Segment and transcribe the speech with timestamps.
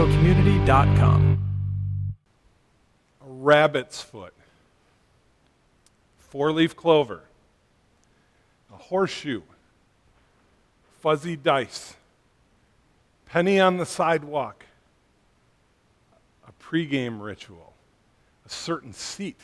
[0.00, 1.38] washocommunity.com.
[3.20, 4.32] A rabbit's foot,
[6.16, 7.22] four leaf clover,
[8.72, 9.42] a horseshoe,
[11.00, 11.96] fuzzy dice,
[13.26, 14.64] penny on the sidewalk,
[16.48, 17.74] a pregame ritual,
[18.46, 19.38] a certain seat,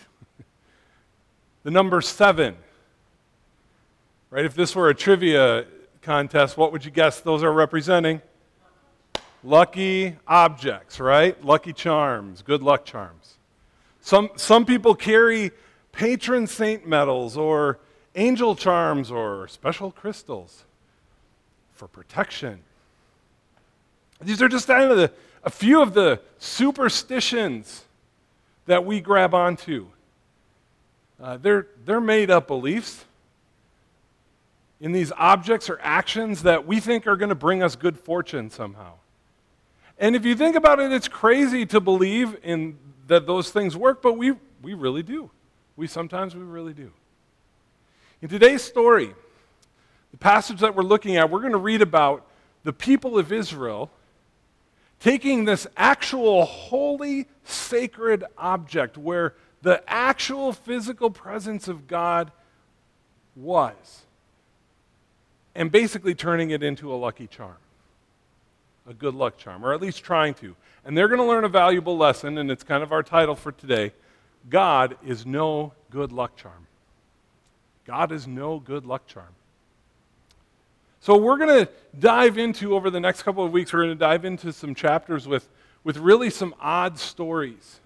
[1.64, 2.56] the number seven.
[4.30, 4.46] Right?
[4.46, 5.66] If this were a trivia
[6.00, 8.22] contest, what would you guess those are representing?
[9.46, 11.42] Lucky objects, right?
[11.44, 13.36] Lucky charms, good luck charms.
[14.00, 15.52] Some, some people carry
[15.92, 17.78] patron saint medals or
[18.16, 20.64] angel charms or special crystals
[21.74, 22.58] for protection.
[24.20, 25.12] These are just kind of the,
[25.44, 27.84] a few of the superstitions
[28.66, 29.86] that we grab onto.
[31.22, 33.04] Uh, they're, they're made up beliefs
[34.80, 38.50] in these objects or actions that we think are going to bring us good fortune
[38.50, 38.94] somehow.
[39.98, 44.02] And if you think about it, it's crazy to believe in that those things work,
[44.02, 45.30] but we, we really do.
[45.76, 46.92] We sometimes we really do.
[48.20, 49.14] In today's story,
[50.10, 52.26] the passage that we're looking at, we're going to read about
[52.64, 53.90] the people of Israel
[55.00, 62.32] taking this actual holy, sacred object where the actual physical presence of God
[63.34, 64.02] was,
[65.54, 67.56] and basically turning it into a lucky charm
[68.88, 70.54] a good luck charm, or at least trying to.
[70.84, 73.52] And they're going to learn a valuable lesson, and it's kind of our title for
[73.52, 73.92] today
[74.48, 76.66] God is no good luck charm.
[77.84, 79.34] God is no good luck charm.
[81.00, 83.94] So, we're going to dive into, over the next couple of weeks, we're going to
[83.94, 85.48] dive into some chapters with,
[85.84, 87.80] with really some odd stories,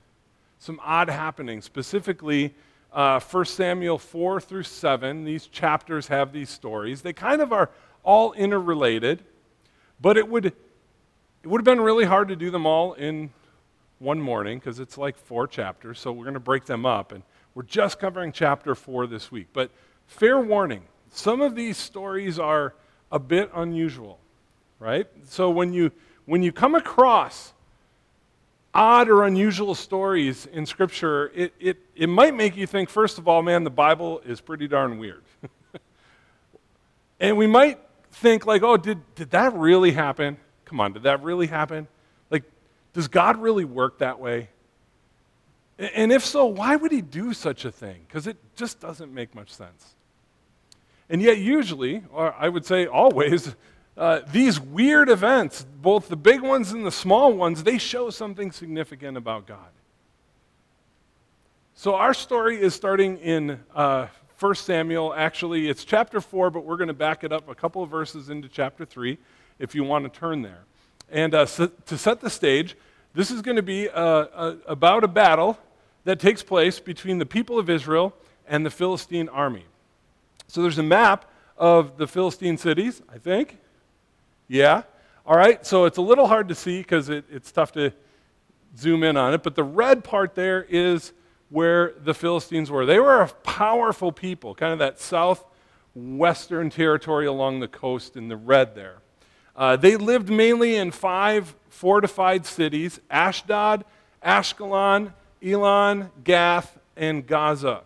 [0.58, 1.64] some odd happenings.
[1.64, 2.54] Specifically,
[2.92, 7.02] uh, 1 Samuel 4 through 7, these chapters have these stories.
[7.02, 7.70] They kind of are
[8.02, 9.22] all interrelated,
[10.00, 10.54] but it would
[11.42, 13.30] it would have been really hard to do them all in
[13.98, 17.12] one morning because it's like four chapters, so we're going to break them up.
[17.12, 17.22] And
[17.54, 19.48] we're just covering chapter four this week.
[19.52, 19.70] But
[20.06, 22.74] fair warning some of these stories are
[23.10, 24.18] a bit unusual,
[24.78, 25.06] right?
[25.26, 25.90] So when you,
[26.24, 27.52] when you come across
[28.72, 33.26] odd or unusual stories in Scripture, it, it, it might make you think, first of
[33.26, 35.24] all, man, the Bible is pretty darn weird.
[37.20, 37.80] and we might
[38.12, 40.36] think, like, oh, did, did that really happen?
[40.70, 41.88] Come on, did that really happen?
[42.30, 42.44] Like,
[42.92, 44.50] does God really work that way?
[45.80, 48.02] And if so, why would he do such a thing?
[48.06, 49.96] Because it just doesn't make much sense.
[51.08, 53.56] And yet, usually, or I would say always,
[53.96, 58.52] uh, these weird events, both the big ones and the small ones, they show something
[58.52, 59.72] significant about God.
[61.74, 64.06] So, our story is starting in uh,
[64.38, 65.14] 1 Samuel.
[65.14, 68.30] Actually, it's chapter 4, but we're going to back it up a couple of verses
[68.30, 69.18] into chapter 3
[69.60, 70.64] if you want to turn there.
[71.10, 72.76] And uh, so, to set the stage,
[73.14, 75.58] this is going to be uh, uh, about a battle
[76.04, 78.14] that takes place between the people of Israel
[78.48, 79.64] and the Philistine army.
[80.48, 83.58] So there's a map of the Philistine cities, I think.
[84.48, 84.82] Yeah.
[85.26, 85.64] All right.
[85.64, 87.92] So it's a little hard to see because it, it's tough to
[88.76, 89.42] zoom in on it.
[89.42, 91.12] But the red part there is
[91.50, 92.86] where the Philistines were.
[92.86, 98.36] They were a powerful people, kind of that southwestern territory along the coast in the
[98.36, 98.98] red there.
[99.60, 103.84] Uh, they lived mainly in five fortified cities Ashdod,
[104.24, 105.12] Ashkelon,
[105.42, 107.82] Ekron, Gath, and Gaza.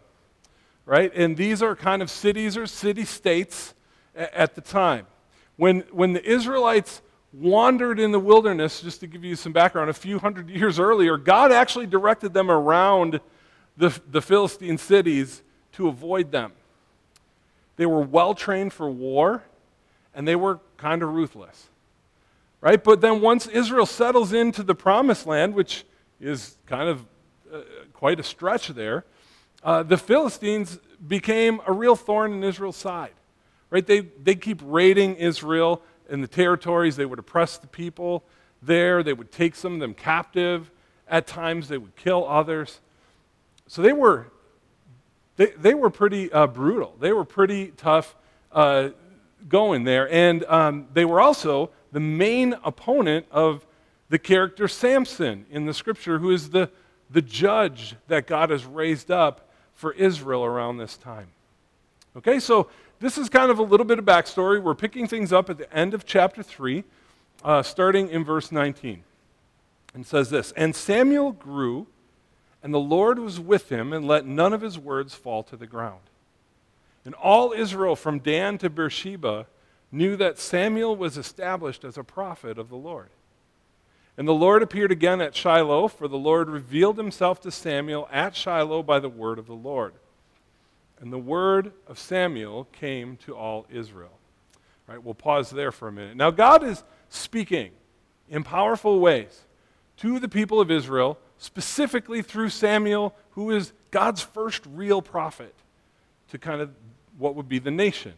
[0.86, 1.12] Right?
[1.16, 3.74] And these are kind of cities or city states
[4.14, 5.08] at the time.
[5.56, 7.02] When, when the Israelites
[7.32, 11.16] wandered in the wilderness, just to give you some background, a few hundred years earlier,
[11.16, 13.18] God actually directed them around
[13.76, 15.42] the, the Philistine cities
[15.72, 16.52] to avoid them.
[17.76, 19.42] They were well trained for war,
[20.14, 21.68] and they were kind of ruthless.
[22.60, 22.82] Right?
[22.82, 25.84] But then once Israel settles into the promised land, which
[26.20, 27.04] is kind of
[27.52, 27.60] uh,
[27.92, 29.04] quite a stretch there,
[29.62, 33.12] uh, the Philistines became a real thorn in Israel's side.
[33.70, 33.86] Right?
[33.86, 36.96] They, they keep raiding Israel in the territories.
[36.96, 38.24] They would oppress the people
[38.62, 39.02] there.
[39.02, 40.70] They would take some of them captive.
[41.06, 42.80] At times, they would kill others.
[43.66, 44.28] So they were,
[45.36, 46.94] they, they were pretty uh, brutal.
[46.98, 48.14] They were pretty tough
[48.52, 48.90] uh,
[49.48, 50.10] going there.
[50.12, 53.66] And um, they were also the main opponent of
[54.08, 56.70] the character Samson in the scripture, who is the,
[57.10, 61.28] the judge that God has raised up for Israel around this time.
[62.16, 62.68] Okay, so
[63.00, 64.62] this is kind of a little bit of backstory.
[64.62, 66.84] We're picking things up at the end of chapter 3,
[67.44, 69.02] uh, starting in verse 19.
[69.94, 71.86] And says this And Samuel grew,
[72.62, 75.66] and the Lord was with him, and let none of his words fall to the
[75.66, 76.00] ground.
[77.04, 79.46] And all Israel from Dan to Beersheba
[79.92, 83.10] knew that Samuel was established as a prophet of the Lord.
[84.16, 88.36] And the Lord appeared again at Shiloh, for the Lord revealed himself to Samuel at
[88.36, 89.94] Shiloh by the word of the Lord.
[91.00, 94.16] And the word of Samuel came to all Israel.
[94.88, 96.16] All right, we'll pause there for a minute.
[96.16, 97.72] Now, God is speaking
[98.28, 99.42] in powerful ways
[99.98, 105.54] to the people of Israel, specifically through Samuel, who is God's first real prophet
[106.30, 106.70] to kind of
[107.18, 108.14] what would be the nation.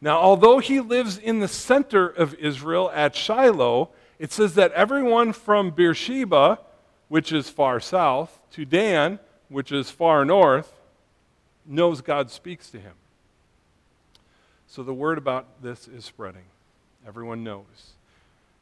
[0.00, 5.32] Now, although he lives in the center of Israel at Shiloh, it says that everyone
[5.32, 6.58] from Beersheba,
[7.08, 9.18] which is far south, to Dan,
[9.48, 10.72] which is far north,
[11.64, 12.94] knows God speaks to him.
[14.66, 16.44] So the word about this is spreading.
[17.06, 17.92] Everyone knows.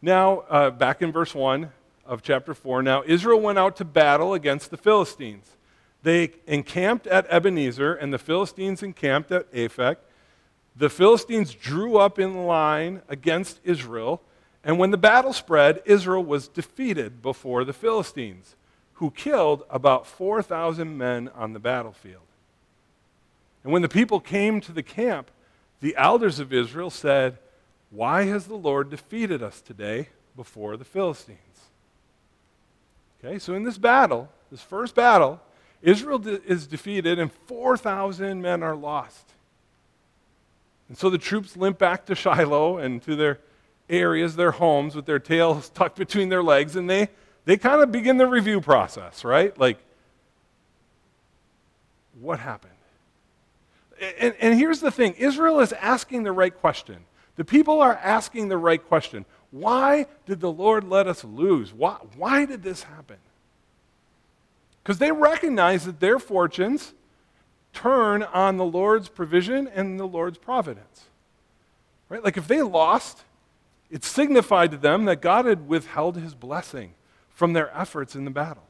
[0.03, 1.71] Now, uh, back in verse 1
[2.05, 5.57] of chapter 4, now Israel went out to battle against the Philistines.
[6.03, 9.97] They encamped at Ebenezer, and the Philistines encamped at Aphek.
[10.75, 14.23] The Philistines drew up in line against Israel,
[14.65, 18.57] and when the battle spread, Israel was defeated before the Philistines,
[18.95, 22.23] who killed about 4,000 men on the battlefield.
[23.63, 25.31] And when the people came to the camp,
[25.81, 27.39] the elders of Israel said,
[27.91, 31.39] Why has the Lord defeated us today before the Philistines?
[33.23, 35.41] Okay, so in this battle, this first battle,
[35.83, 39.33] Israel de- is defeated and 4,000 men are lost.
[40.89, 43.39] And so the troops limp back to Shiloh and to their
[43.89, 47.09] areas, their homes, with their tails tucked between their legs, and they,
[47.45, 49.57] they kind of begin the review process, right?
[49.59, 49.79] Like,
[52.21, 52.73] what happened?
[54.19, 57.05] And, and here's the thing Israel is asking the right question.
[57.37, 59.25] The people are asking the right question.
[59.51, 61.73] Why did the Lord let us lose?
[61.73, 63.17] Why, why did this happen?
[64.83, 66.95] Because they recognize that their fortunes
[67.73, 71.05] turn on the Lord's provision and the Lord's providence.
[72.09, 72.25] Right?
[72.25, 73.23] Like if they lost,
[73.91, 76.95] it signified to them that God had withheld his blessing
[77.31, 78.65] from their efforts in the battle.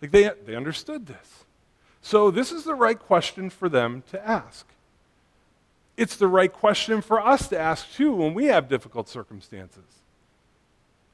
[0.00, 1.44] Like they, they understood this.
[2.02, 4.66] So this is the right question for them to ask.
[5.96, 9.84] It's the right question for us to ask too when we have difficult circumstances.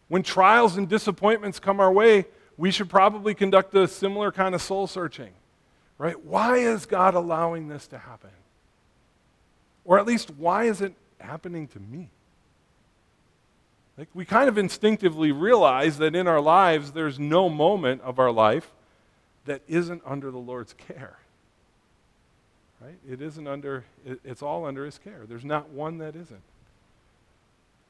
[0.08, 2.26] When trials and disappointments come our way,
[2.56, 5.32] we should probably conduct a similar kind of soul searching.
[5.98, 6.22] Right?
[6.24, 8.30] Why is God allowing this to happen?
[9.84, 12.10] Or at least, why is it happening to me?
[13.96, 18.30] Like, we kind of instinctively realize that in our lives, there's no moment of our
[18.30, 18.70] life
[19.46, 21.16] that isn't under the Lord's care.
[22.80, 22.98] Right?
[23.08, 25.22] It isn't under, it's all under His care.
[25.26, 26.42] There's not one that isn't.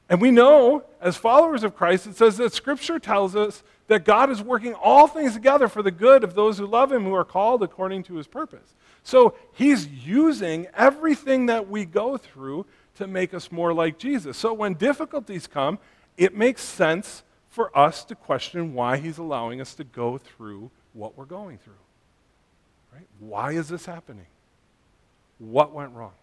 [0.09, 4.29] And we know, as followers of Christ, it says that Scripture tells us that God
[4.29, 7.25] is working all things together for the good of those who love Him, who are
[7.25, 8.75] called according to His purpose.
[9.03, 12.65] So He's using everything that we go through
[12.95, 14.37] to make us more like Jesus.
[14.37, 15.77] So when difficulties come,
[16.15, 21.17] it makes sense for us to question why He's allowing us to go through what
[21.17, 21.73] we're going through.
[22.93, 23.07] Right?
[23.19, 24.27] Why is this happening?
[25.37, 26.13] What went wrong?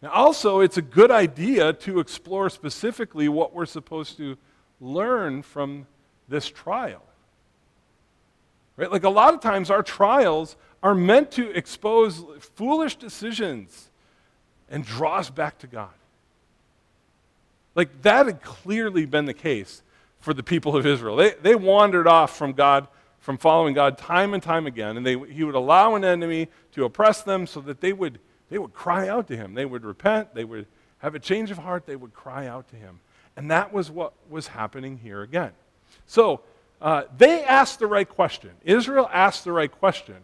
[0.00, 4.36] Now, also, it's a good idea to explore specifically what we're supposed to
[4.80, 5.86] learn from
[6.28, 7.02] this trial.
[8.76, 8.90] Right?
[8.92, 12.22] Like a lot of times, our trials are meant to expose
[12.54, 13.90] foolish decisions
[14.70, 15.90] and draw us back to God.
[17.74, 19.82] Like that had clearly been the case
[20.20, 21.16] for the people of Israel.
[21.16, 22.86] They, they wandered off from God,
[23.18, 26.84] from following God time and time again, and they, He would allow an enemy to
[26.84, 29.54] oppress them so that they would they would cry out to him.
[29.54, 30.34] They would repent.
[30.34, 30.66] They would
[30.98, 31.86] have a change of heart.
[31.86, 33.00] They would cry out to him.
[33.36, 35.52] And that was what was happening here again.
[36.06, 36.40] So
[36.80, 38.50] uh, they asked the right question.
[38.64, 40.16] Israel asked the right question.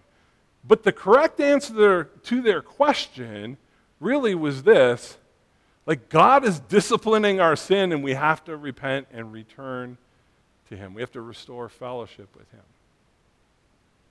[0.67, 3.59] But the correct answer to their question
[4.01, 5.19] really was this
[5.87, 9.99] like, God is disciplining our sin, and we have to repent and return
[10.71, 10.95] to Him.
[10.95, 12.63] We have to restore fellowship with Him.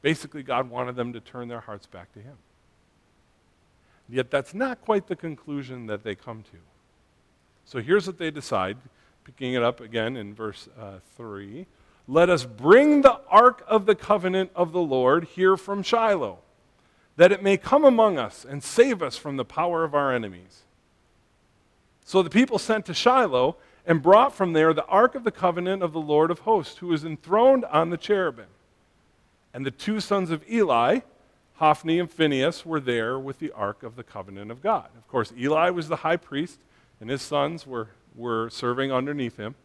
[0.01, 2.35] Basically, God wanted them to turn their hearts back to Him.
[4.09, 6.57] Yet that's not quite the conclusion that they come to.
[7.65, 8.77] So here's what they decide,
[9.23, 11.65] picking it up again in verse uh, 3.
[12.07, 16.39] Let us bring the ark of the covenant of the Lord here from Shiloh,
[17.15, 20.63] that it may come among us and save us from the power of our enemies.
[22.05, 23.55] So the people sent to Shiloh
[23.85, 26.91] and brought from there the ark of the covenant of the Lord of hosts, who
[26.91, 28.47] is enthroned on the cherubim.
[29.53, 30.99] And the two sons of Eli,
[31.55, 34.89] Hophni and Phinehas were there with the Ark of the Covenant of God.
[34.97, 36.59] Of course, Eli was the high priest,
[36.99, 39.55] and his sons were, were serving underneath him.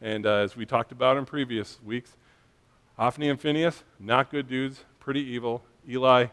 [0.00, 2.16] And uh, as we talked about in previous weeks,
[2.96, 5.64] Hophni and Phinehas, not good dudes, pretty evil.
[5.88, 6.26] Eli,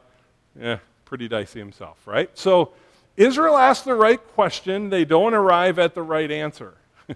[0.62, 2.30] eh, pretty dicey himself, right?
[2.38, 2.74] So
[3.18, 6.76] Israel asked the right question, they don't arrive at the right answer.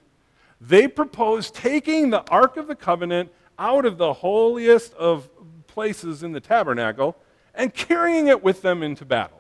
[0.62, 5.30] they propose taking the Ark of the Covenant out of the holiest of
[5.68, 7.16] places in the tabernacle
[7.54, 9.40] and carrying it with them into battle.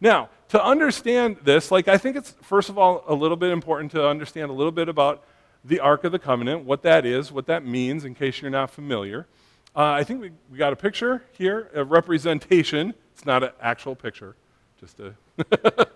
[0.00, 3.92] Now, to understand this, like I think it's first of all a little bit important
[3.92, 5.24] to understand a little bit about
[5.64, 8.70] the Ark of the Covenant, what that is, what that means, in case you're not
[8.70, 9.26] familiar.
[9.74, 12.94] Uh, I think we, we got a picture here, a representation.
[13.12, 14.36] It's not an actual picture,
[14.80, 15.14] just a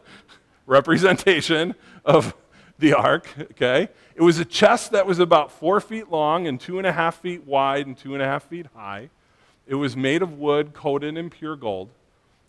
[0.66, 1.74] representation
[2.04, 2.34] of
[2.78, 3.88] the ark, okay?
[4.14, 7.20] It was a chest that was about four feet long and two and a half
[7.20, 9.10] feet wide and two and a half feet high.
[9.70, 11.90] It was made of wood coated in pure gold.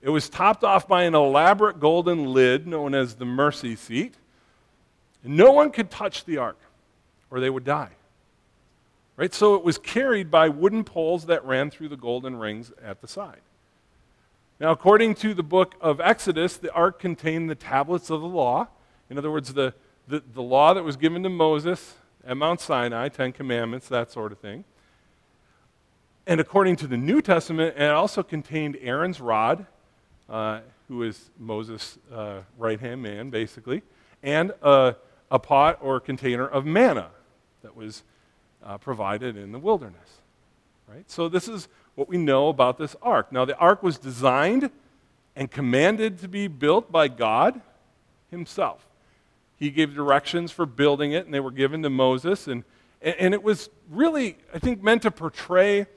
[0.01, 4.15] It was topped off by an elaborate golden lid known as the mercy seat.
[5.23, 6.57] and No one could touch the ark
[7.29, 7.91] or they would die.
[9.17, 9.35] Right?
[9.35, 13.07] So it was carried by wooden poles that ran through the golden rings at the
[13.07, 13.41] side.
[14.59, 18.67] Now, according to the book of Exodus, the ark contained the tablets of the law.
[19.11, 19.75] In other words, the,
[20.07, 24.31] the, the law that was given to Moses at Mount Sinai, Ten Commandments, that sort
[24.31, 24.63] of thing.
[26.27, 29.65] And according to the New Testament, it also contained Aaron's rod,
[30.29, 33.81] uh, who is Moses' uh, right hand man, basically,
[34.21, 34.95] and a,
[35.31, 37.09] a, pot or container of manna
[37.63, 38.03] that was
[38.63, 40.21] uh, provided in the wilderness.
[40.87, 41.09] Right?
[41.09, 43.31] So, this is what we know about this ark.
[43.31, 44.69] Now, the ark was designed
[45.35, 47.61] and commanded to be built by God
[48.29, 48.85] Himself.
[49.57, 52.47] He gave directions for building it, and they were given to Moses.
[52.47, 52.63] And,
[53.01, 55.87] and it was really, I think, meant to portray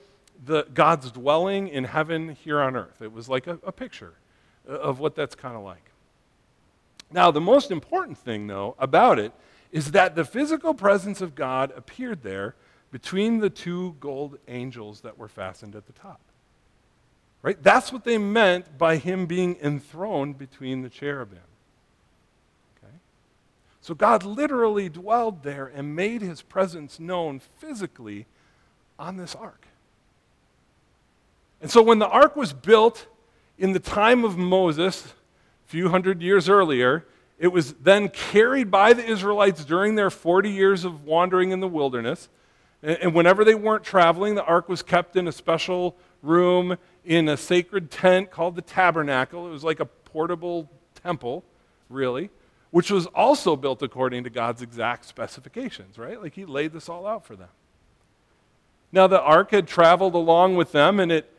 [0.45, 3.01] the, God's dwelling in heaven here on earth.
[3.01, 4.15] It was like a, a picture
[4.67, 5.91] of what that's kind of like.
[7.11, 9.33] Now, the most important thing, though, about it
[9.71, 12.55] is that the physical presence of God appeared there
[12.91, 16.21] between the two gold angels that were fastened at the top.
[17.43, 17.63] Right?
[17.63, 21.41] That's what they meant by him being enthroned between the cherubim.
[22.79, 22.95] Okay?
[23.81, 28.27] So God literally dwelled there and made his presence known physically
[28.99, 29.67] on this ark.
[31.65, 33.07] And so when the ark was built
[33.57, 37.07] in the time of Moses, a few hundred years earlier,
[37.39, 41.67] it was then carried by the Israelites during their 40 years of wandering in the
[41.67, 42.29] wilderness.
[42.83, 47.37] And whenever they weren't traveling, the ark was kept in a special room in a
[47.39, 49.47] sacred tent called the tabernacle.
[49.47, 50.69] It was like a portable
[51.03, 51.45] temple,
[51.89, 52.29] really
[52.73, 56.21] which was also built according to God's exact specifications, right?
[56.21, 57.49] Like he laid this all out for them.
[58.93, 61.34] Now, the ark had traveled along with them and it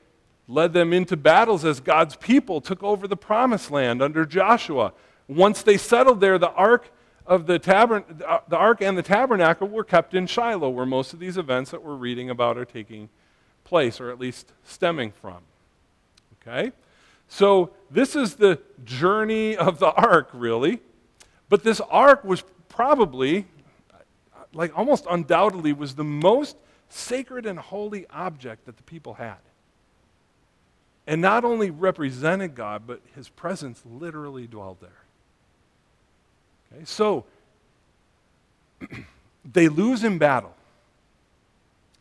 [0.48, 4.94] led them into battles as God's people took over the promised land under Joshua.
[5.28, 6.92] Once they settled there, the ark
[7.25, 8.06] of the, tabern-
[8.48, 11.84] the ark and the tabernacle were kept in Shiloh, where most of these events that
[11.84, 13.10] we're reading about are taking
[13.64, 15.40] place, or at least stemming from.
[16.42, 16.72] Okay?
[17.28, 20.80] So, this is the journey of the ark, really.
[21.50, 23.48] But this ark was probably,
[24.54, 26.56] like almost undoubtedly, was the most
[26.90, 29.38] sacred and holy object that the people had.
[31.08, 35.04] And not only represented God, but his presence literally dwelled there.
[36.74, 37.26] Okay, so
[39.46, 40.56] they lose in battle.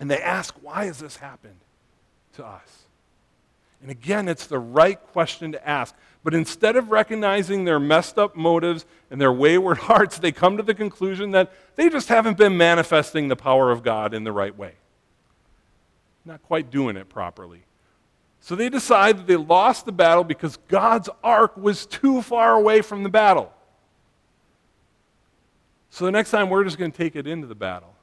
[0.01, 1.59] And they ask, why has this happened
[2.35, 2.85] to us?
[3.81, 5.95] And again, it's the right question to ask.
[6.23, 10.63] But instead of recognizing their messed up motives and their wayward hearts, they come to
[10.63, 14.57] the conclusion that they just haven't been manifesting the power of God in the right
[14.57, 14.73] way.
[16.25, 17.65] Not quite doing it properly.
[18.45, 22.83] So they decide that they lost the battle because God's ark was too far away
[22.83, 23.51] from the battle.
[25.89, 27.95] So the next time we're just going to take it into the battle,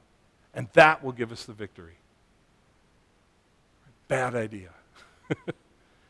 [0.52, 1.94] and that will give us the victory.
[4.08, 4.70] Bad idea.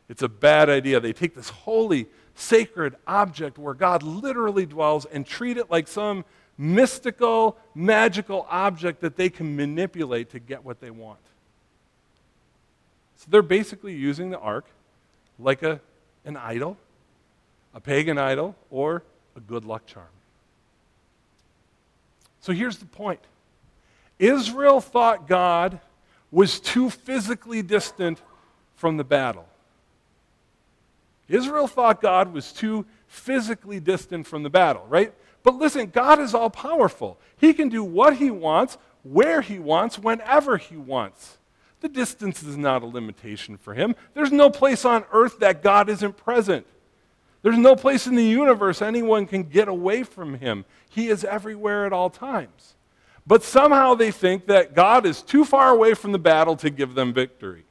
[0.09, 1.01] It's a bad idea.
[1.01, 6.27] They take this holy, sacred object where God literally dwells and treat it like some
[6.59, 11.21] mystical, magical object that they can manipulate to get what they want.
[13.23, 14.67] So they're basically using the ark
[15.39, 15.81] like a,
[16.25, 16.77] an idol,
[17.73, 19.05] a pagan idol, or
[19.37, 20.09] a good luck charm.
[22.41, 23.21] So here's the point
[24.19, 25.79] Israel thought God
[26.33, 28.21] was too physically distant
[28.75, 29.47] from the battle.
[31.29, 35.15] Israel thought God was too physically distant from the battle, right?
[35.45, 37.19] But listen, God is all powerful.
[37.37, 41.39] He can do what he wants, where he wants, whenever he wants.
[41.83, 43.97] The distance is not a limitation for him.
[44.15, 46.65] There's no place on earth that God isn't present.
[47.43, 50.65] There's no place in the universe anyone can get away from him.
[50.89, 52.77] He is everywhere at all times.
[53.27, 56.95] But somehow they think that God is too far away from the battle to give
[56.95, 57.65] them victory.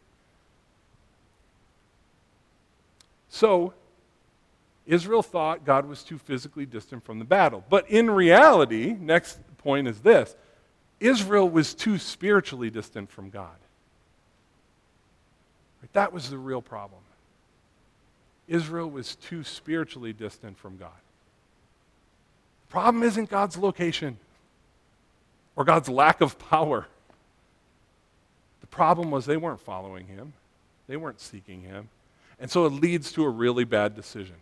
[3.29, 3.73] So,
[4.85, 7.63] Israel thought God was too physically distant from the battle.
[7.69, 10.35] But in reality, next point is this
[10.99, 13.55] Israel was too spiritually distant from God.
[15.93, 17.01] That was the real problem.
[18.47, 20.89] Israel was too spiritually distant from God.
[22.67, 24.17] The problem isn't God's location
[25.55, 26.87] or God's lack of power.
[28.61, 30.33] The problem was they weren't following Him,
[30.87, 31.89] they weren't seeking Him.
[32.39, 34.35] And so it leads to a really bad decision.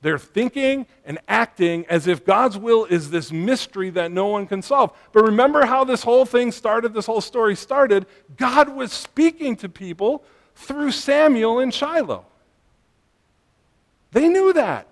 [0.00, 4.62] They're thinking and acting as if God's will is this mystery that no one can
[4.62, 4.96] solve.
[5.12, 8.06] But remember how this whole thing started, this whole story started?
[8.36, 10.24] God was speaking to people
[10.58, 12.24] through Samuel in Shiloh.
[14.10, 14.88] They knew that.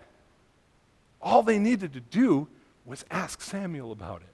[1.21, 2.49] All they needed to do
[2.85, 4.29] was ask Samuel about it.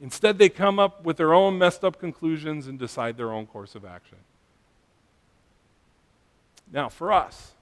[0.00, 3.74] Instead, they come up with their own messed up conclusions and decide their own course
[3.74, 4.18] of action.
[6.72, 7.52] Now, for us,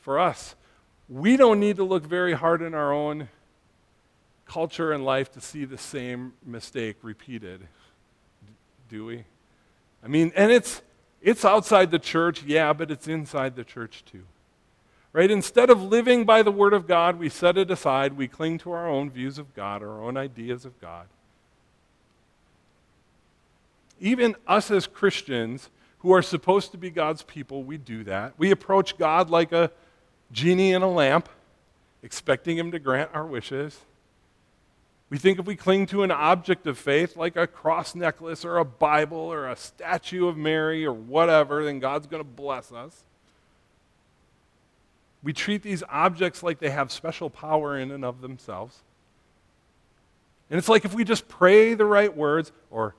[0.00, 0.54] for us,
[1.08, 3.28] we don't need to look very hard in our own
[4.44, 7.66] culture and life to see the same mistake repeated,
[8.88, 9.24] do we?
[10.04, 10.82] I mean, and it's
[11.26, 14.22] it's outside the church, yeah, but it's inside the church too.
[15.12, 15.28] Right?
[15.28, 18.70] Instead of living by the word of God, we set it aside, we cling to
[18.70, 21.06] our own views of God, our own ideas of God.
[23.98, 25.68] Even us as Christians
[25.98, 28.34] who are supposed to be God's people, we do that.
[28.38, 29.72] We approach God like a
[30.30, 31.28] genie in a lamp,
[32.04, 33.80] expecting him to grant our wishes.
[35.08, 38.58] We think if we cling to an object of faith, like a cross necklace or
[38.58, 43.04] a Bible or a statue of Mary or whatever, then God's going to bless us.
[45.22, 48.78] We treat these objects like they have special power in and of themselves.
[50.50, 52.94] And it's like if we just pray the right words or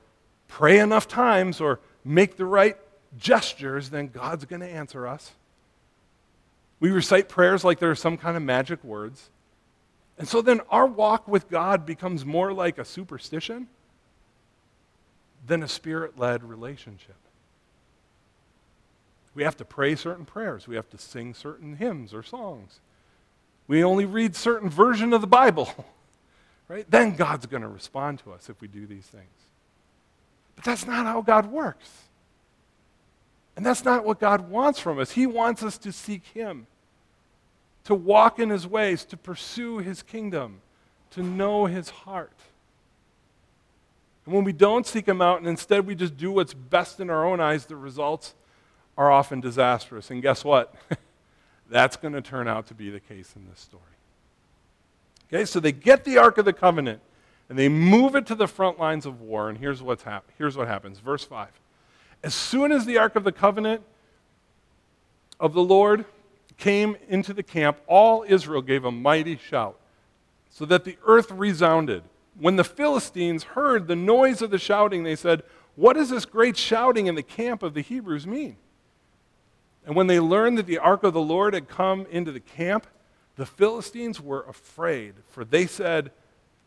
[0.48, 2.78] pray enough times or make the right
[3.18, 5.32] gestures, then God's going to answer us.
[6.80, 9.30] We recite prayers like they're some kind of magic words.
[10.18, 13.68] And so then our walk with God becomes more like a superstition
[15.46, 17.16] than a spirit led relationship.
[19.34, 22.80] We have to pray certain prayers, we have to sing certain hymns or songs.
[23.68, 25.70] We only read certain version of the Bible.
[26.70, 26.86] Right?
[26.92, 29.24] Then God's going to respond to us if we do these things.
[30.58, 31.90] But that's not how God works.
[33.56, 35.12] And that's not what God wants from us.
[35.12, 36.68] He wants us to seek Him
[37.88, 40.60] to walk in his ways, to pursue his kingdom,
[41.10, 42.38] to know his heart.
[44.26, 47.10] And when we don't seek him out and instead we just do what's best in
[47.10, 48.36] our own eyes, the results
[48.98, 50.12] are often disastrous.
[50.12, 50.76] And guess what?
[51.70, 53.84] That's going to turn out to be the case in this story.
[55.30, 57.00] Okay, so they get the Ark of the Covenant
[57.48, 59.48] and they move it to the front lines of war.
[59.48, 61.00] And here's, what's hap- here's what happens.
[61.00, 61.48] Verse 5.
[62.22, 63.82] As soon as the Ark of the Covenant
[65.40, 66.04] of the Lord
[66.58, 69.78] came into the camp, all Israel gave a mighty shout,
[70.50, 72.04] so that the earth resounded.
[72.40, 75.44] When the Philistines heard the noise of the shouting, they said,
[75.76, 78.58] What does this great shouting in the camp of the Hebrews mean?
[79.86, 82.88] And when they learned that the ark of the Lord had come into the camp,
[83.38, 86.12] the Philistines were afraid, for they said,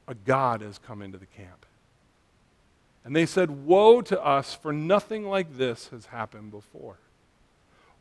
[0.08, 1.66] A God has come into the camp.
[3.04, 6.98] And they said, Woe to us, for nothing like this has happened before.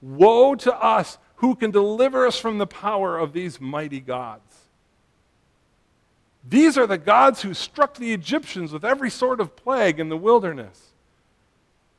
[0.02, 4.56] Woe to us who can deliver us from the power of these mighty gods.
[6.48, 10.18] These are the gods who struck the Egyptians with every sort of plague in the
[10.18, 10.94] wilderness.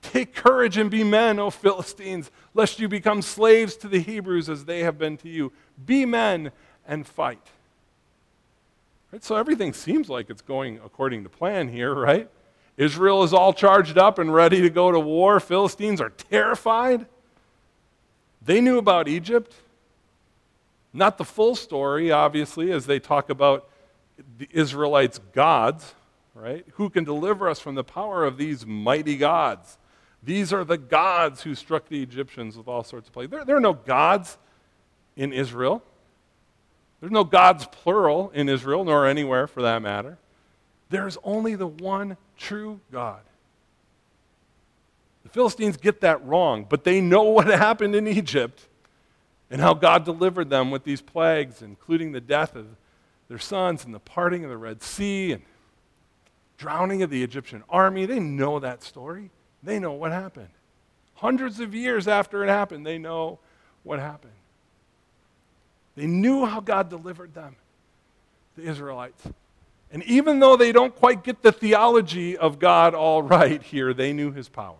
[0.02, 4.64] Take courage and be men, O Philistines, lest you become slaves to the Hebrews as
[4.64, 5.52] they have been to you.
[5.84, 6.52] Be men
[6.86, 7.46] and fight.
[9.12, 12.28] Right, so everything seems like it's going according to plan here, right?
[12.76, 15.38] Israel is all charged up and ready to go to war.
[15.38, 17.06] Philistines are terrified.
[18.42, 19.54] They knew about Egypt.
[20.92, 23.68] Not the full story, obviously, as they talk about
[24.38, 25.94] the Israelites' gods,
[26.34, 26.64] right?
[26.74, 29.78] Who can deliver us from the power of these mighty gods?
[30.22, 33.30] These are the gods who struck the Egyptians with all sorts of plagues.
[33.30, 34.36] There, there are no gods
[35.16, 35.82] in Israel.
[37.00, 40.18] There's no gods, plural, in Israel, nor anywhere for that matter.
[40.90, 43.20] There's only the one true God.
[45.30, 48.66] The Philistines get that wrong, but they know what happened in Egypt
[49.48, 52.66] and how God delivered them with these plagues, including the death of
[53.28, 55.42] their sons and the parting of the Red Sea and
[56.58, 58.06] drowning of the Egyptian army.
[58.06, 59.30] They know that story.
[59.62, 60.48] They know what happened.
[61.14, 63.38] Hundreds of years after it happened, they know
[63.84, 64.32] what happened.
[65.94, 67.54] They knew how God delivered them,
[68.56, 69.22] the Israelites.
[69.92, 74.12] And even though they don't quite get the theology of God all right here, they
[74.12, 74.74] knew his power.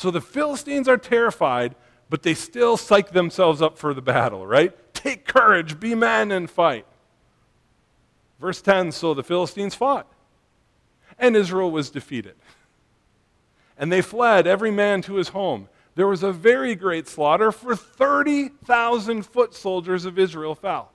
[0.00, 1.74] So the Philistines are terrified,
[2.08, 4.72] but they still psych themselves up for the battle, right?
[4.94, 6.86] Take courage, be men, and fight.
[8.40, 10.10] Verse 10 So the Philistines fought,
[11.18, 12.36] and Israel was defeated.
[13.76, 15.68] And they fled, every man to his home.
[15.96, 20.92] There was a very great slaughter, for 30,000 foot soldiers of Israel fell.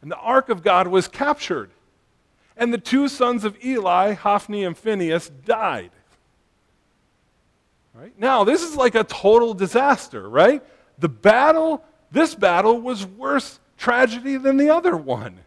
[0.00, 1.72] And the ark of God was captured.
[2.56, 5.90] And the two sons of Eli, Hophni and Phinehas, died.
[7.94, 8.18] Right?
[8.18, 10.62] Now, this is like a total disaster, right?
[10.98, 15.40] The battle, this battle was worse tragedy than the other one.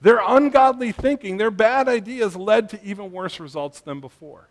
[0.00, 4.48] Their ungodly thinking, their bad ideas led to even worse results than before.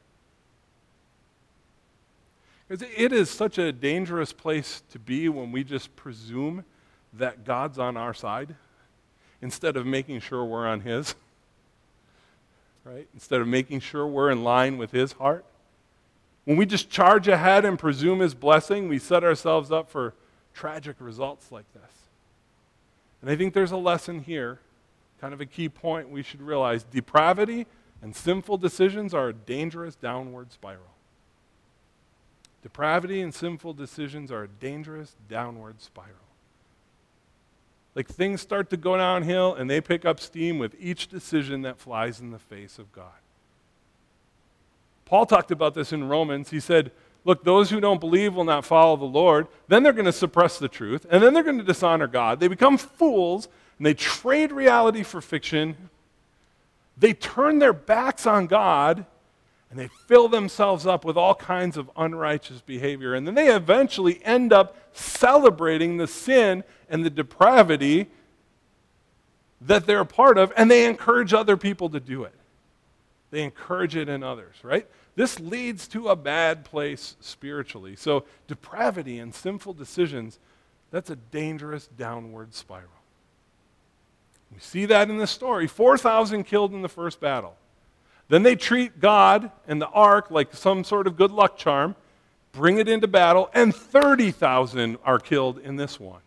[2.67, 6.65] Because it is such a dangerous place to be when we just presume
[7.13, 8.55] that God's on our side
[9.41, 11.15] instead of making sure we're on His.
[12.86, 13.07] Right?
[13.13, 15.45] Instead of making sure we're in line with His heart.
[16.45, 20.13] When we just charge ahead and presume His blessing, we set ourselves up for
[20.53, 21.84] tragic results like this.
[23.21, 24.60] And I think there's a lesson here,
[25.21, 26.84] kind of a key point we should realize.
[26.84, 27.65] Depravity
[28.01, 30.84] and sinful decisions are a dangerous downward spiral.
[32.62, 36.12] Depravity and sinful decisions are a dangerous downward spiral.
[37.95, 41.77] Like things start to go downhill and they pick up steam with each decision that
[41.77, 43.22] flies in the face of God.
[45.13, 46.49] Paul talked about this in Romans.
[46.49, 46.89] He said,
[47.23, 49.47] Look, those who don't believe will not follow the Lord.
[49.67, 52.39] Then they're going to suppress the truth, and then they're going to dishonor God.
[52.39, 53.47] They become fools,
[53.78, 55.91] and they trade reality for fiction.
[56.97, 59.06] They turn their backs on God,
[59.69, 63.13] and they fill themselves up with all kinds of unrighteous behavior.
[63.13, 68.08] And then they eventually end up celebrating the sin and the depravity
[69.62, 72.34] that they're a part of, and they encourage other people to do it.
[73.30, 74.88] They encourage it in others, right?
[75.15, 77.95] This leads to a bad place spiritually.
[77.95, 80.39] So, depravity and sinful decisions,
[80.91, 82.89] that's a dangerous downward spiral.
[84.52, 87.56] We see that in the story 4,000 killed in the first battle.
[88.30, 91.95] Then they treat God and the ark like some sort of good luck charm,
[92.52, 96.21] bring it into battle, and 30,000 are killed in this one.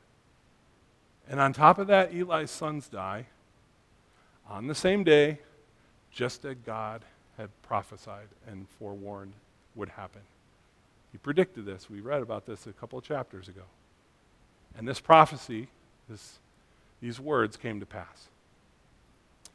[1.28, 3.26] And on top of that, Eli's sons die
[4.48, 5.40] on the same day,
[6.12, 7.02] just as God
[7.36, 9.32] had prophesied and forewarned
[9.74, 10.22] would happen.
[11.12, 11.88] He predicted this.
[11.88, 13.62] We read about this a couple of chapters ago.
[14.76, 15.68] And this prophecy,
[16.08, 16.38] this,
[17.00, 18.28] these words came to pass.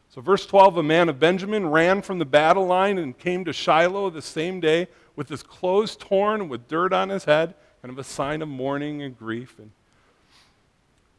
[0.10, 3.54] So, verse 12 a man of Benjamin ran from the battle line and came to
[3.54, 7.98] Shiloh the same day with his clothes torn, with dirt on his head, kind of
[7.98, 9.58] a sign of mourning and grief.
[9.58, 9.72] And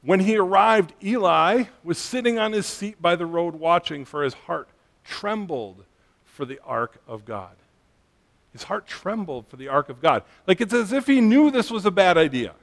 [0.02, 4.34] when he arrived, Eli was sitting on his seat by the road watching, for his
[4.34, 4.68] heart
[5.04, 5.84] trembled
[6.32, 7.54] for the ark of God.
[8.52, 10.24] His heart trembled for the ark of God.
[10.46, 12.54] Like it's as if he knew this was a bad idea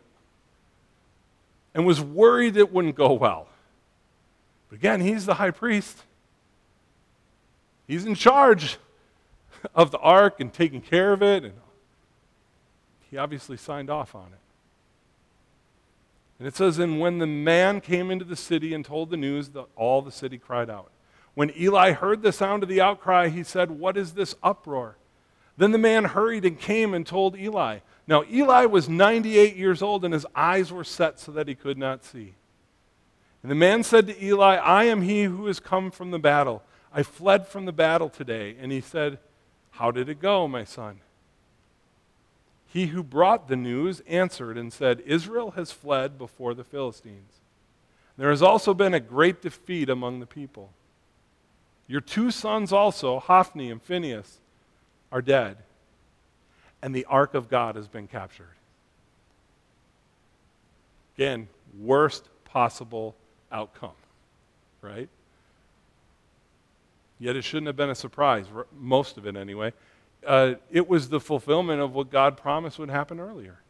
[1.74, 3.48] and was worried it wouldn't go well.
[4.70, 6.04] But again, he's the high priest.
[7.88, 8.78] He's in charge
[9.74, 11.44] of the ark and taking care of it.
[11.44, 11.54] And
[13.10, 14.40] he obviously signed off on it.
[16.38, 19.50] And it says, And when the man came into the city and told the news,
[19.50, 20.92] that all the city cried out.
[21.40, 24.98] When Eli heard the sound of the outcry, he said, What is this uproar?
[25.56, 27.80] Then the man hurried and came and told Eli.
[28.08, 31.78] Now, Eli was 98 years old, and his eyes were set so that he could
[31.78, 32.34] not see.
[33.42, 36.62] And the man said to Eli, I am he who has come from the battle.
[36.94, 38.58] I fled from the battle today.
[38.60, 39.18] And he said,
[39.70, 41.00] How did it go, my son?
[42.68, 47.36] He who brought the news answered and said, Israel has fled before the Philistines.
[48.18, 50.74] There has also been a great defeat among the people.
[51.90, 54.38] Your two sons also, Hophni and Phinehas,
[55.12, 55.58] are dead,
[56.84, 58.46] and the ark of God has been captured.
[61.18, 61.48] Again,
[61.82, 63.16] worst possible
[63.52, 63.98] outcome,
[64.82, 65.10] right?
[67.18, 68.46] Yet it shouldn't have been a surprise,
[68.80, 69.74] most of it anyway.
[70.26, 73.62] Uh, it was the fulfillment of what God promised would happen earlier.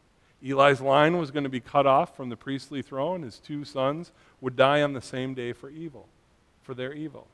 [0.43, 3.21] Eli's line was going to be cut off from the priestly throne.
[3.21, 6.07] His two sons would die on the same day for evil,
[6.63, 7.27] for their evil.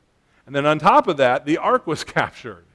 [0.45, 2.65] And then on top of that, the ark was captured.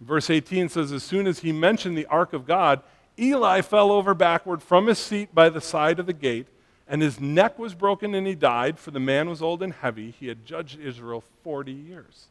[0.00, 2.82] Verse 18 says, As soon as he mentioned the ark of God,
[3.18, 6.46] Eli fell over backward from his seat by the side of the gate,
[6.88, 10.10] and his neck was broken and he died, for the man was old and heavy.
[10.18, 12.26] He had judged Israel 40 years.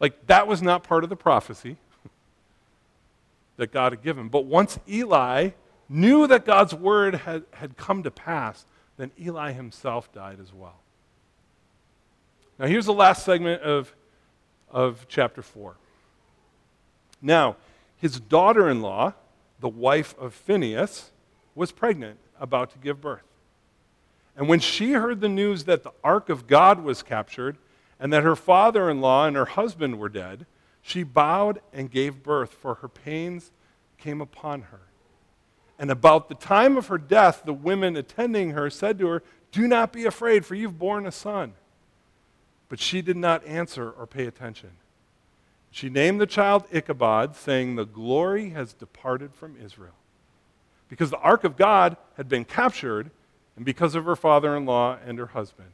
[0.00, 1.76] Like, that was not part of the prophecy
[3.56, 4.28] that God had given.
[4.28, 5.50] But once Eli
[5.88, 8.64] knew that God's word had, had come to pass,
[8.96, 10.76] then Eli himself died as well.
[12.58, 13.94] Now, here's the last segment of,
[14.70, 15.76] of chapter 4.
[17.20, 17.56] Now,
[17.96, 19.14] his daughter in law,
[19.60, 21.10] the wife of Phinehas,
[21.54, 23.22] was pregnant, about to give birth.
[24.36, 27.56] And when she heard the news that the ark of God was captured
[27.98, 30.46] and that her father in law and her husband were dead,
[30.82, 33.52] she bowed and gave birth, for her pains
[33.98, 34.80] came upon her.
[35.78, 39.66] And about the time of her death, the women attending her said to her, Do
[39.66, 41.54] not be afraid, for you've borne a son.
[42.68, 44.70] But she did not answer or pay attention.
[45.70, 49.94] She named the child Ichabod, saying, The glory has departed from Israel.
[50.88, 53.10] Because the ark of God had been captured,
[53.56, 55.72] and because of her father in law and her husband.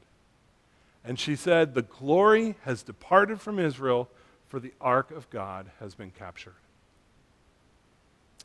[1.05, 4.09] And she said, The glory has departed from Israel,
[4.48, 6.55] for the ark of God has been captured.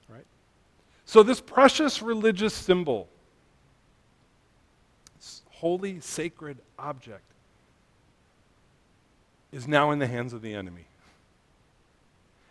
[0.10, 0.26] Right?
[1.06, 3.08] So, this precious religious symbol,
[5.52, 7.24] holy, sacred object,
[9.56, 10.86] is now in the hands of the enemy.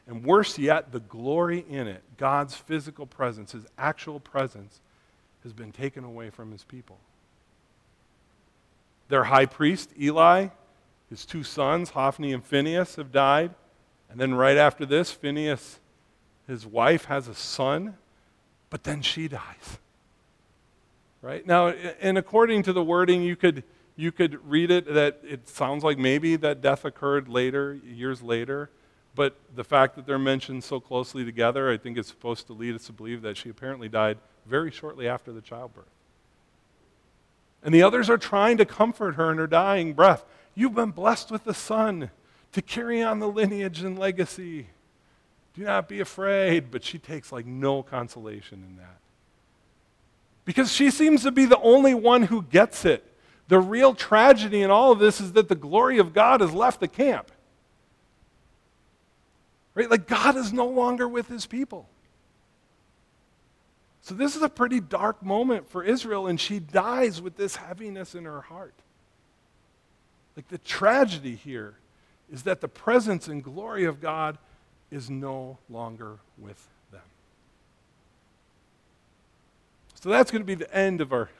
[0.06, 4.80] And worse yet, the glory in it, God's physical presence, his actual presence,
[5.42, 6.96] has been taken away from his people.
[9.08, 10.48] Their high priest, Eli,
[11.10, 13.54] his two sons, Hophni and Phinehas, have died.
[14.10, 15.80] And then right after this, Phinehas,
[16.46, 17.96] his wife, has a son,
[18.70, 19.78] but then she dies.
[21.20, 21.46] Right?
[21.46, 23.62] Now, and according to the wording, you could,
[23.96, 28.70] you could read it that it sounds like maybe that death occurred later, years later.
[29.14, 32.74] But the fact that they're mentioned so closely together, I think is supposed to lead
[32.74, 35.84] us to believe that she apparently died very shortly after the childbirth.
[37.62, 40.24] And the others are trying to comfort her in her dying breath.
[40.54, 42.10] You've been blessed with a son
[42.52, 44.66] to carry on the lineage and legacy.
[45.54, 46.70] Do not be afraid.
[46.70, 48.98] But she takes like no consolation in that.
[50.44, 53.10] Because she seems to be the only one who gets it.
[53.48, 56.80] The real tragedy in all of this is that the glory of God has left
[56.80, 57.30] the camp.
[59.74, 59.90] Right?
[59.90, 61.88] Like God is no longer with his people.
[64.02, 68.14] So this is a pretty dark moment for Israel, and she dies with this heaviness
[68.14, 68.74] in her heart.
[70.36, 71.74] Like the tragedy here
[72.30, 74.38] is that the presence and glory of God
[74.90, 77.00] is no longer with them.
[80.00, 81.30] So that's going to be the end of our,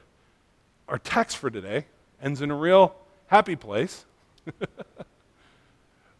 [0.87, 1.85] our text for today.
[2.21, 2.95] Ends in a real
[3.27, 4.05] happy place.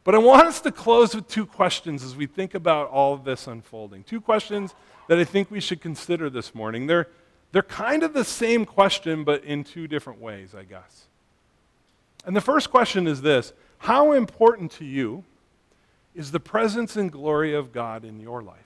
[0.05, 3.23] But I want us to close with two questions as we think about all of
[3.23, 4.03] this unfolding.
[4.03, 4.75] Two questions
[5.07, 6.85] that I think we should consider this morning.
[6.85, 7.07] They're,
[7.51, 11.05] they're kind of the same question, but in two different ways, I guess.
[12.23, 15.23] And the first question is this How important to you
[16.13, 18.59] is the presence and glory of God in your life?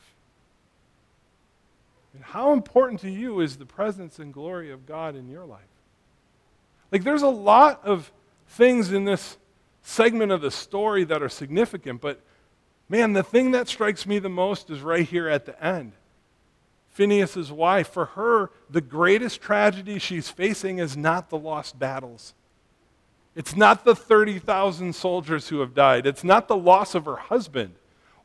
[2.14, 5.62] And how important to you is the presence and glory of God in your life?
[6.92, 8.12] Like, there's a lot of
[8.48, 9.38] things in this
[9.82, 12.22] segment of the story that are significant, but
[12.88, 15.94] man, the thing that strikes me the most is right here at the end.
[16.90, 22.34] Phinehas' wife, for her, the greatest tragedy she's facing is not the lost battles.
[23.36, 26.06] It's not the 30,000 soldiers who have died.
[26.06, 27.76] It's not the loss of her husband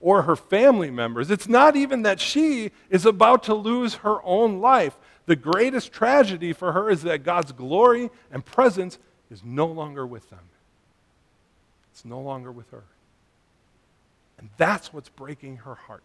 [0.00, 1.30] or her family members.
[1.30, 4.96] It's not even that she is about to lose her own life.
[5.26, 8.98] The greatest tragedy for her is that God's glory and presence
[9.30, 10.40] is no longer with them.
[11.92, 12.84] It's no longer with her.
[14.38, 16.02] And that's what's breaking her heart.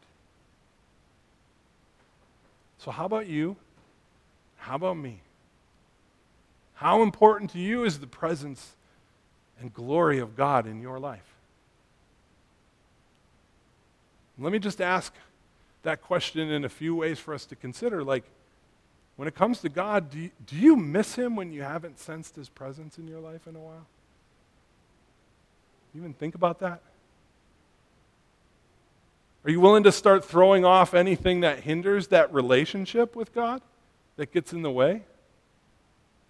[2.77, 3.58] So, how about you?
[4.58, 5.21] How about me?
[6.75, 8.75] How important to you is the presence
[9.60, 11.36] and glory of God in your life?
[14.38, 15.13] Let me just ask
[15.84, 18.01] that question in a few ways for us to consider.
[18.03, 18.23] Like,
[19.19, 22.38] when it comes to God, do you, do you miss Him when you haven't sensed
[22.38, 23.86] His presence in your life in a while?
[25.93, 26.79] You even think about that?
[29.43, 33.62] Are you willing to start throwing off anything that hinders that relationship with God,
[34.15, 35.01] that gets in the way?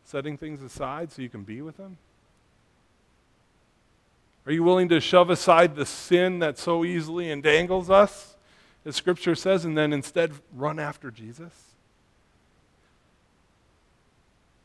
[0.04, 1.96] Setting things aside so you can be with Him?
[4.48, 8.36] Are you willing to shove aside the sin that so easily entangles us,
[8.84, 11.69] as Scripture says, and then instead run after Jesus?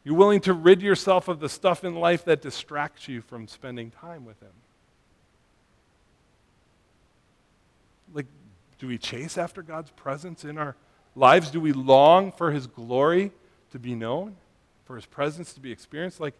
[0.04, 3.90] You willing to rid yourself of the stuff in life that distracts you from spending
[3.90, 4.52] time with Him?
[8.14, 8.26] like,
[8.78, 10.76] do we chase after God's presence in our
[11.14, 11.50] lives?
[11.50, 13.32] Do we long for His glory
[13.72, 14.36] to be known,
[14.84, 16.20] for His presence to be experienced?
[16.20, 16.34] Like,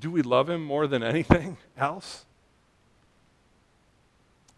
[0.00, 2.24] do we love Him more than anything else?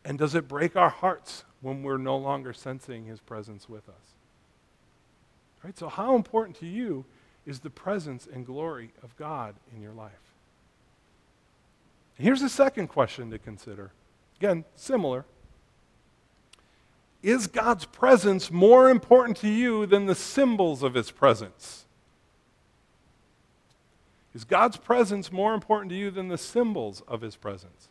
[0.05, 3.95] And does it break our hearts when we're no longer sensing His presence with us?
[5.63, 5.79] Right?
[5.79, 7.05] So, how important to you
[7.47, 10.13] is the presence and glory of God in your life?
[12.19, 13.91] Here's the second question to consider.
[14.39, 15.25] Again, similar.
[17.23, 21.85] Is God's presence more important to you than the symbols of his presence?
[24.35, 27.89] Is God's presence more important to you than the symbols of his presence?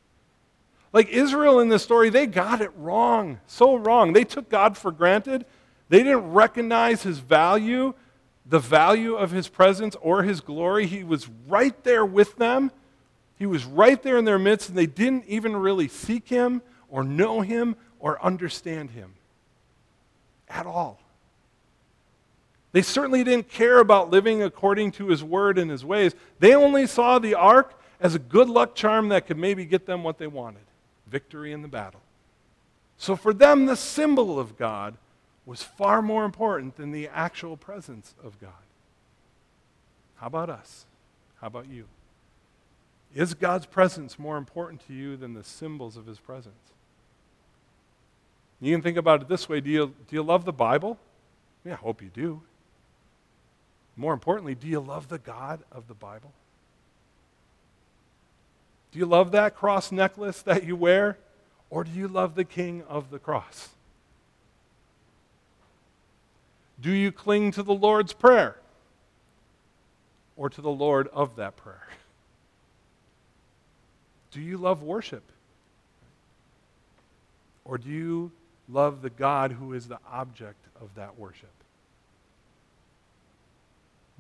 [0.92, 4.14] Like Israel in this story, they got it wrong, so wrong.
[4.14, 5.46] They took God for granted.
[5.90, 7.94] They didn't recognize his value,
[8.46, 10.86] the value of his presence or his glory.
[10.86, 12.72] He was right there with them.
[13.38, 17.04] He was right there in their midst, and they didn't even really seek him or
[17.04, 19.14] know him or understand him
[20.50, 21.00] at all.
[22.74, 26.14] They certainly didn't care about living according to his word and his ways.
[26.40, 30.04] They only saw the ark as a good luck charm that could maybe get them
[30.04, 30.64] what they wanted
[31.08, 32.02] victory in the battle.
[32.98, 34.96] So for them, the symbol of God
[35.46, 38.52] was far more important than the actual presence of God.
[40.16, 40.86] How about us?
[41.42, 41.86] How about you?
[43.14, 46.56] Is God's presence more important to you than the symbols of his presence?
[48.62, 50.98] You can think about it this way do you, do you love the Bible?
[51.66, 52.42] Yeah, I hope you do.
[53.96, 56.32] More importantly, do you love the God of the Bible?
[58.92, 61.18] Do you love that cross necklace that you wear?
[61.70, 63.70] Or do you love the King of the cross?
[66.84, 68.58] Do you cling to the Lord's Prayer?
[70.36, 71.88] Or to the Lord of that prayer?
[74.32, 75.24] Do you love worship?
[77.64, 78.32] Or do you
[78.68, 81.54] love the God who is the object of that worship?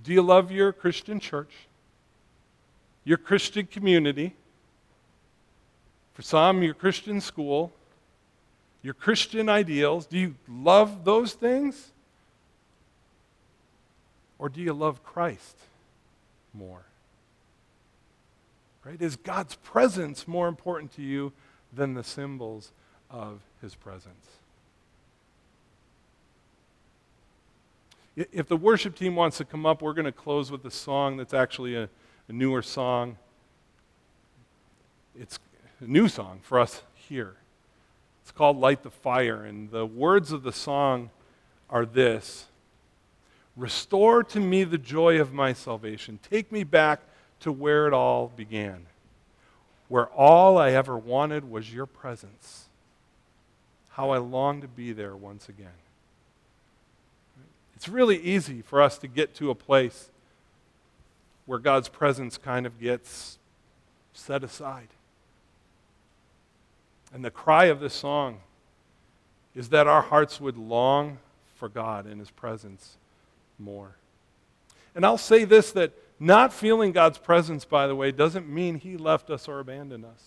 [0.02, 1.52] Do you love your Christian church,
[3.04, 4.36] your Christian community?
[6.14, 7.74] For some, your Christian school,
[8.82, 10.06] your Christian ideals.
[10.06, 11.92] Do you love those things?
[14.44, 15.58] Or do you love Christ
[16.54, 16.84] more?
[18.84, 19.02] Right?
[19.02, 21.32] Is God's presence more important to you
[21.72, 22.74] than the symbols
[23.10, 24.28] of his presence?
[28.18, 31.16] If the worship team wants to come up, we're going to close with a song
[31.16, 31.88] that's actually a,
[32.28, 33.16] a newer song.
[35.18, 35.40] It's
[35.80, 37.36] a new song for us here.
[38.22, 41.12] It's called Light the Fire, and the words of the song
[41.70, 42.48] are this
[43.56, 46.20] Restore to me the joy of my salvation.
[46.30, 47.02] Take me back
[47.42, 48.88] to where it all began,
[49.90, 52.70] where all I ever wanted was your presence.
[53.90, 55.68] How I long to be there once again.
[57.76, 60.10] It's really easy for us to get to a place
[61.46, 63.38] where God's presence kind of gets
[64.14, 64.88] set aside.
[67.14, 68.40] And the cry of this song
[69.54, 71.20] is that our hearts would long
[71.56, 72.98] for God in His presence
[73.60, 73.98] more.
[74.96, 78.98] And I'll say this that not feeling God's presence, by the way, doesn't mean He
[78.98, 80.24] left us or abandoned us.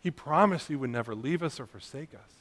[0.00, 2.34] He promised He would never leave us or forsake us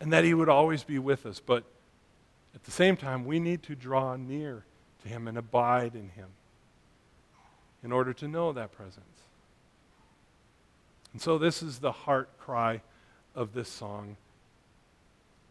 [0.00, 1.40] and that He would always be with us.
[1.40, 1.64] But
[2.54, 4.64] at the same time, we need to draw near
[5.02, 6.28] to Him and abide in Him
[7.82, 9.04] in order to know that presence.
[11.12, 12.82] And so, this is the heart cry
[13.34, 14.16] of this song.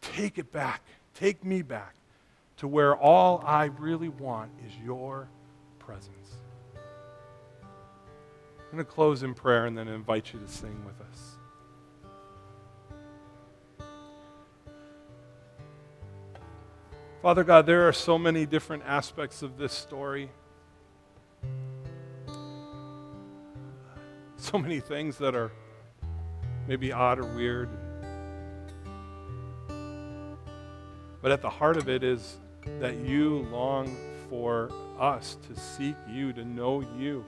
[0.00, 0.82] Take it back.
[1.18, 1.94] Take me back
[2.58, 5.28] to where all I really want is your
[5.78, 6.36] presence.
[8.58, 11.36] I'm going to close in prayer and then invite you to sing with us.
[17.22, 20.30] Father God, there are so many different aspects of this story.
[24.36, 25.50] So many things that are
[26.68, 27.70] maybe odd or weird.
[31.26, 32.36] But at the heart of it is
[32.78, 33.96] that you long
[34.30, 37.24] for us to seek you, to know you,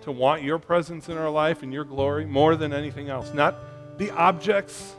[0.00, 3.32] to want your presence in our life and your glory more than anything else.
[3.32, 3.54] Not
[3.96, 4.96] the objects,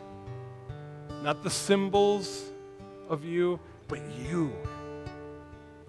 [1.21, 2.45] not the symbols
[3.09, 3.59] of you,
[3.89, 4.53] but you.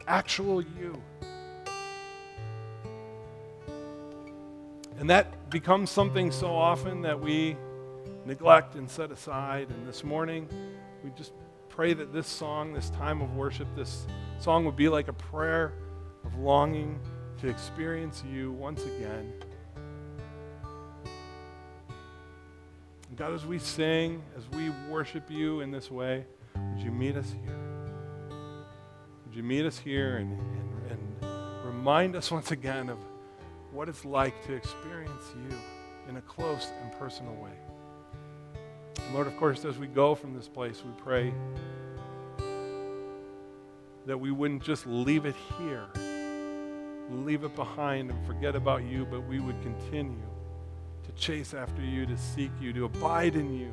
[0.09, 1.01] Actual you.
[4.99, 7.57] And that becomes something so often that we
[8.25, 9.69] neglect and set aside.
[9.71, 10.49] And this morning,
[11.05, 11.33] we just
[11.77, 14.07] pray that this song, this time of worship, this
[14.39, 15.75] song would be like a prayer
[16.25, 16.99] of longing
[17.39, 19.31] to experience you once again.
[23.15, 26.25] God, as we sing, as we worship you in this way,
[26.55, 27.59] would you meet us here?
[29.27, 30.33] Would you meet us here and,
[30.91, 32.97] and, and remind us once again of
[33.71, 35.59] what it's like to experience you
[36.09, 37.66] in a close and personal way?
[38.99, 41.33] And Lord, of course, as we go from this place, we pray
[44.07, 45.87] that we wouldn't just leave it here,
[47.11, 50.23] leave it behind and forget about you, but we would continue
[51.05, 53.73] to chase after you, to seek you, to abide in you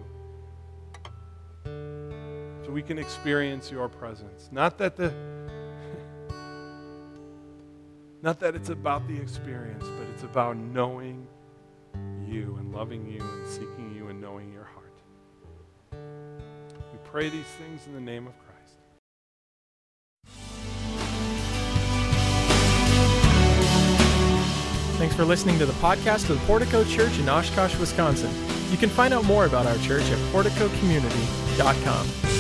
[2.65, 4.49] so we can experience your presence.
[4.51, 5.13] Not that the
[8.23, 11.27] Not that it's about the experience, but it's about knowing
[12.25, 13.92] you and loving you and seeking you
[17.13, 18.73] pray these things in the name of Christ.
[24.97, 28.31] Thanks for listening to the podcast of the Portico Church in Oshkosh, Wisconsin.
[28.71, 32.32] You can find out more about our church at porticocommunity.com.